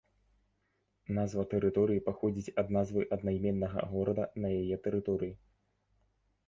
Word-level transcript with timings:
Назва 1.17 1.43
тэрыторыі 1.51 2.03
паходзіць 2.07 2.55
ад 2.63 2.73
назвы 2.79 3.01
аднайменнага 3.17 3.79
горада 3.93 4.23
на 4.47 4.53
яе 4.63 4.75
тэрыторыі. 4.89 5.33